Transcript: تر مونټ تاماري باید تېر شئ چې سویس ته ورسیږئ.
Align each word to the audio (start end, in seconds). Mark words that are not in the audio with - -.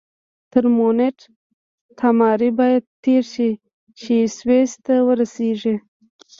تر 0.51 0.63
مونټ 0.75 1.17
تاماري 1.99 2.49
باید 2.59 2.83
تېر 3.03 3.23
شئ 3.33 3.51
چې 3.99 4.15
سویس 4.37 4.71
ته 4.85 4.95
ورسیږئ. 5.07 5.75